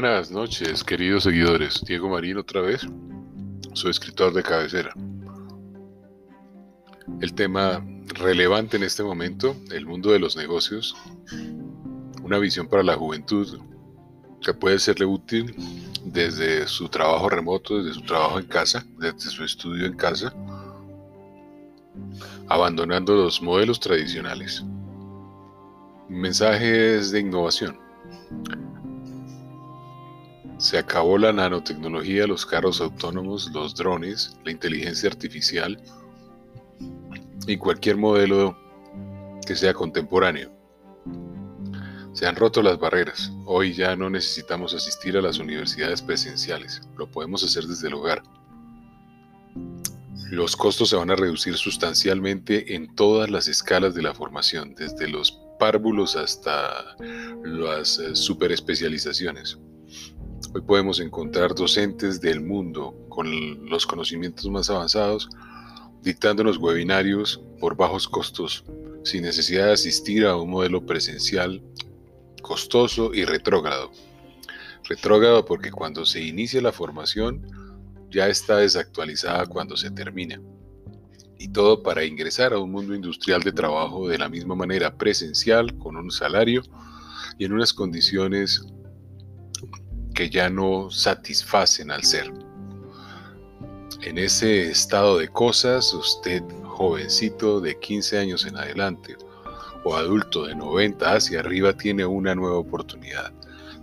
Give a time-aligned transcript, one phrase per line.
[0.00, 1.82] Buenas noches, queridos seguidores.
[1.84, 2.86] Diego Marín otra vez.
[3.72, 4.92] Soy escritor de cabecera.
[7.20, 10.94] El tema relevante en este momento, el mundo de los negocios,
[12.22, 13.58] una visión para la juventud
[14.40, 15.52] que puede serle útil
[16.04, 20.32] desde su trabajo remoto, desde su trabajo en casa, desde su estudio en casa,
[22.46, 24.62] abandonando los modelos tradicionales.
[26.08, 27.88] Mensajes de innovación.
[30.58, 35.80] Se acabó la nanotecnología, los carros autónomos, los drones, la inteligencia artificial
[37.46, 38.58] y cualquier modelo
[39.46, 40.50] que sea contemporáneo.
[42.12, 43.30] Se han roto las barreras.
[43.46, 46.80] Hoy ya no necesitamos asistir a las universidades presenciales.
[46.96, 48.24] Lo podemos hacer desde el hogar.
[50.32, 55.06] Los costos se van a reducir sustancialmente en todas las escalas de la formación, desde
[55.06, 56.96] los párvulos hasta
[57.44, 59.56] las eh, superespecializaciones.
[60.54, 65.28] Hoy podemos encontrar docentes del mundo con los conocimientos más avanzados
[66.02, 68.64] dictándonos webinarios por bajos costos,
[69.04, 71.62] sin necesidad de asistir a un modelo presencial
[72.40, 73.90] costoso y retrógrado.
[74.84, 77.46] Retrógrado porque cuando se inicia la formación
[78.10, 80.40] ya está desactualizada cuando se termina.
[81.38, 85.76] Y todo para ingresar a un mundo industrial de trabajo de la misma manera presencial,
[85.76, 86.62] con un salario
[87.38, 88.64] y en unas condiciones
[90.18, 92.32] que ya no satisfacen al ser.
[94.02, 99.16] En ese estado de cosas, usted, jovencito de 15 años en adelante,
[99.84, 103.32] o adulto de 90 hacia arriba tiene una nueva oportunidad.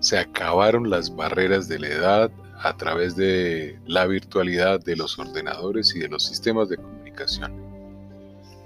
[0.00, 5.94] Se acabaron las barreras de la edad a través de la virtualidad de los ordenadores
[5.94, 7.52] y de los sistemas de comunicación.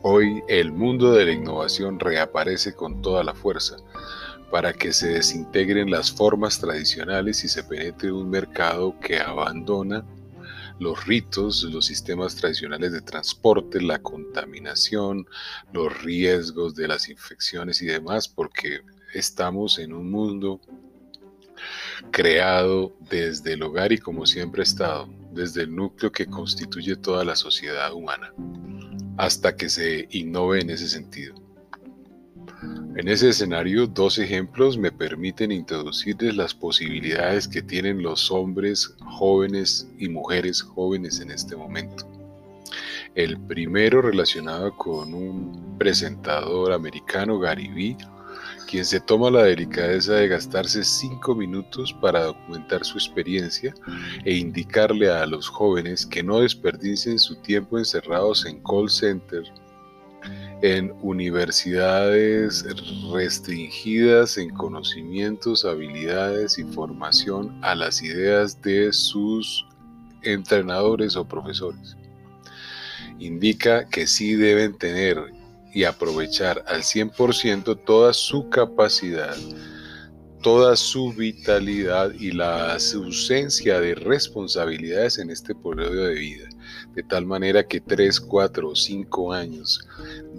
[0.01, 3.77] Hoy el mundo de la innovación reaparece con toda la fuerza
[4.51, 10.05] para que se desintegren las formas tradicionales y se penetre un mercado que abandona
[10.79, 15.27] los ritos, los sistemas tradicionales de transporte, la contaminación,
[15.73, 18.83] los riesgos de las infecciones y demás, porque
[19.13, 20.61] estamos en un mundo
[22.13, 27.25] creado desde el hogar y como siempre ha estado, desde el núcleo que constituye toda
[27.25, 28.33] la sociedad humana,
[29.17, 31.48] hasta que se innove en ese sentido.
[32.99, 39.87] En ese escenario, dos ejemplos me permiten introducirles las posibilidades que tienen los hombres jóvenes
[40.01, 42.09] y mujeres jóvenes en este momento.
[43.15, 47.97] El primero relacionado con un presentador americano, Gary Vee,
[48.69, 53.73] quien se toma la delicadeza de gastarse cinco minutos para documentar su experiencia
[54.25, 59.53] e indicarle a los jóvenes que no desperdicien su tiempo encerrados en call centers
[60.63, 62.65] en universidades
[63.13, 69.65] restringidas en conocimientos, habilidades y formación a las ideas de sus
[70.23, 71.97] entrenadores o profesores.
[73.19, 75.19] Indica que sí deben tener
[75.73, 79.37] y aprovechar al 100% toda su capacidad,
[80.43, 86.49] toda su vitalidad y la ausencia de responsabilidades en este periodo de vida
[86.95, 89.87] de tal manera que 3, 4 o 5 años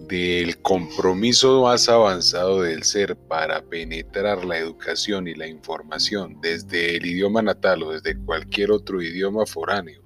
[0.09, 7.05] del compromiso más avanzado del ser para penetrar la educación y la información desde el
[7.05, 10.01] idioma natal o desde cualquier otro idioma foráneo,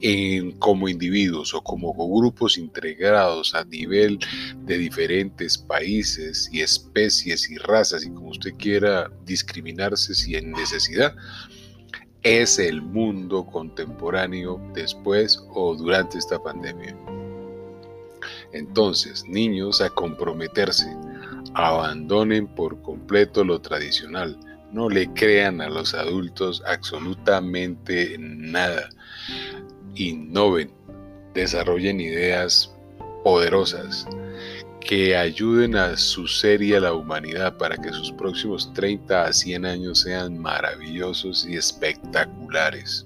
[0.00, 4.18] en, como individuos o como grupos integrados a nivel
[4.62, 11.14] de diferentes países y especies y razas y como usted quiera discriminarse si en necesidad,
[12.22, 16.96] es el mundo contemporáneo después o durante esta pandemia.
[18.54, 20.86] Entonces, niños a comprometerse,
[21.54, 24.38] abandonen por completo lo tradicional,
[24.72, 28.88] no le crean a los adultos absolutamente nada,
[29.96, 30.72] innoven,
[31.34, 32.72] desarrollen ideas
[33.24, 34.06] poderosas,
[34.80, 39.32] que ayuden a su ser y a la humanidad para que sus próximos 30 a
[39.32, 43.04] 100 años sean maravillosos y espectaculares.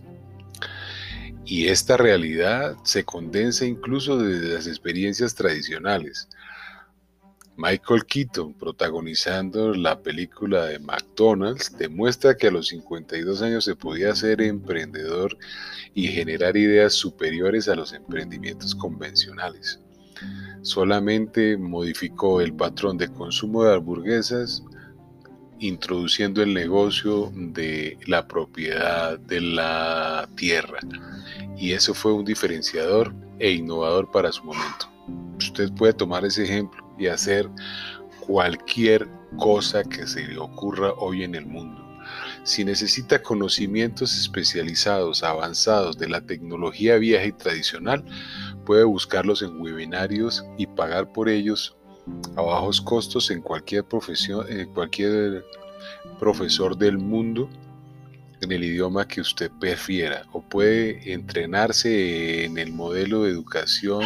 [1.50, 6.28] Y esta realidad se condensa incluso desde las experiencias tradicionales.
[7.56, 14.14] Michael Keaton, protagonizando la película de McDonald's, demuestra que a los 52 años se podía
[14.14, 15.38] ser emprendedor
[15.94, 19.80] y generar ideas superiores a los emprendimientos convencionales
[20.62, 24.62] solamente modificó el patrón de consumo de hamburguesas
[25.60, 30.78] introduciendo el negocio de la propiedad de la tierra.
[31.56, 34.90] Y eso fue un diferenciador e innovador para su momento.
[35.38, 37.48] Usted puede tomar ese ejemplo y hacer
[38.20, 39.08] cualquier
[39.38, 41.84] cosa que se le ocurra hoy en el mundo.
[42.44, 48.04] Si necesita conocimientos especializados, avanzados de la tecnología vieja y tradicional,
[48.64, 51.77] puede buscarlos en webinarios y pagar por ellos
[52.36, 55.44] a bajos costos en cualquier profesión, en cualquier
[56.18, 57.48] profesor del mundo
[58.40, 64.04] en el idioma que usted prefiera o puede entrenarse en el modelo de educación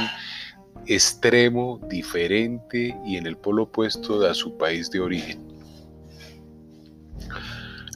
[0.86, 5.52] extremo, diferente y en el polo opuesto a su país de origen.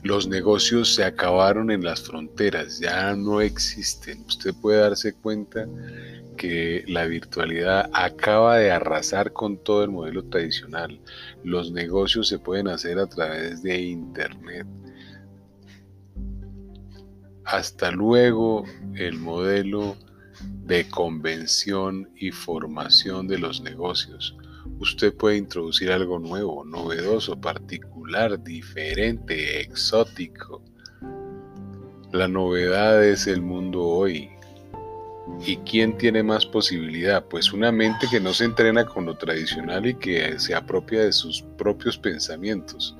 [0.06, 4.24] Los negocios se acabaron en las fronteras, ya no existen.
[4.28, 5.66] Usted puede darse cuenta
[6.36, 11.00] que la virtualidad acaba de arrasar con todo el modelo tradicional.
[11.42, 14.68] Los negocios se pueden hacer a través de Internet.
[17.44, 18.64] Hasta luego
[18.94, 19.96] el modelo
[20.66, 24.36] de convención y formación de los negocios.
[24.78, 30.62] Usted puede introducir algo nuevo, novedoso, particular, diferente, exótico.
[32.12, 34.30] La novedad es el mundo hoy.
[35.44, 37.24] ¿Y quién tiene más posibilidad?
[37.24, 41.12] Pues una mente que no se entrena con lo tradicional y que se apropia de
[41.12, 42.96] sus propios pensamientos.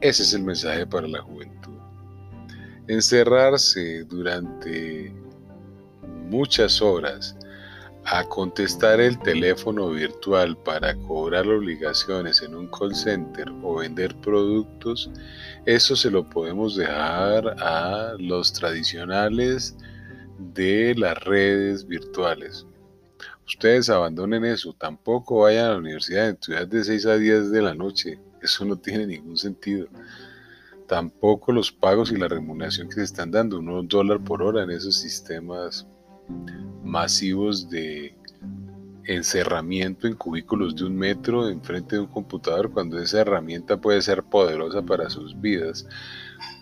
[0.00, 1.74] Ese es el mensaje para la juventud.
[2.86, 5.12] Encerrarse durante
[6.28, 7.36] muchas horas
[8.10, 15.10] a contestar el teléfono virtual para cobrar obligaciones en un call center o vender productos,
[15.66, 19.76] eso se lo podemos dejar a los tradicionales
[20.38, 22.66] de las redes virtuales.
[23.46, 27.74] Ustedes abandonen eso, tampoco vayan a la universidad estudiar de 6 a 10 de la
[27.74, 29.86] noche, eso no tiene ningún sentido.
[30.86, 34.70] Tampoco los pagos y la remuneración que se están dando, unos dólares por hora en
[34.70, 35.86] esos sistemas
[36.84, 38.14] masivos de
[39.08, 44.22] encerramiento en cubículos de un metro enfrente de un computador cuando esa herramienta puede ser
[44.22, 45.86] poderosa para sus vidas,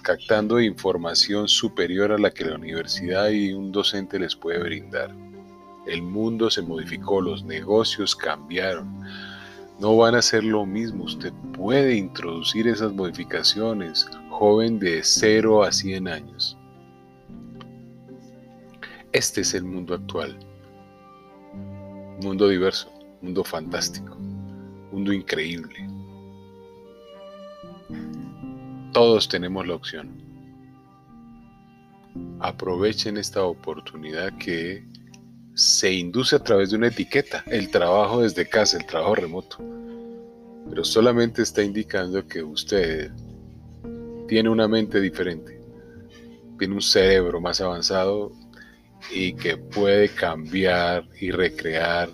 [0.02, 5.12] captando información superior a la que la universidad y un docente les puede brindar.
[5.86, 9.00] El mundo se modificó, los negocios cambiaron.
[9.80, 15.72] No van a ser lo mismo, usted puede introducir esas modificaciones, joven de 0 a
[15.72, 16.56] 100 años.
[19.12, 20.38] Este es el mundo actual.
[22.22, 22.92] Mundo diverso,
[23.22, 24.16] mundo fantástico,
[24.92, 25.88] mundo increíble.
[28.92, 30.10] Todos tenemos la opción.
[32.40, 34.84] Aprovechen esta oportunidad que
[35.54, 39.58] se induce a través de una etiqueta, el trabajo desde casa, el trabajo remoto.
[40.68, 43.10] Pero solamente está indicando que usted
[44.26, 45.60] tiene una mente diferente,
[46.58, 48.32] tiene un cerebro más avanzado
[49.10, 52.08] y que puede cambiar y recrear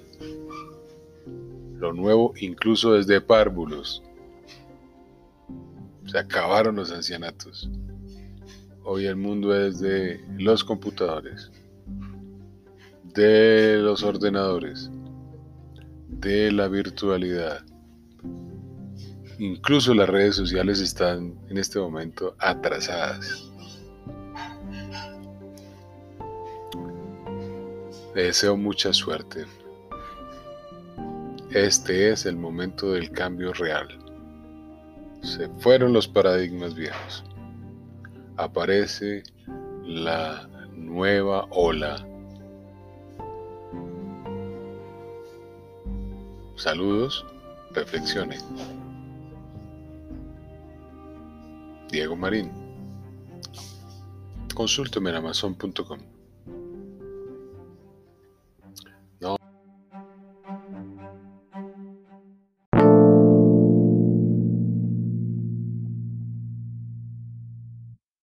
[1.82, 4.02] lo nuevo incluso desde párvulos.
[6.06, 7.69] Se acabaron los ancianatos.
[8.84, 11.50] Hoy el mundo es de los computadores,
[13.14, 14.90] de los ordenadores,
[16.08, 17.64] de la virtualidad.
[19.38, 23.51] Incluso las redes sociales están en este momento atrasadas.
[28.14, 29.46] Deseo mucha suerte.
[31.50, 33.88] Este es el momento del cambio real.
[35.22, 37.24] Se fueron los paradigmas viejos.
[38.36, 39.22] Aparece
[39.84, 42.06] la nueva ola.
[46.56, 47.24] Saludos,
[47.72, 48.36] reflexione.
[51.90, 52.50] Diego Marín.
[54.54, 55.98] Consúlteme en amazon.com.